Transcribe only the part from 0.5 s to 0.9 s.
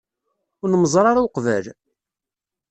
Ur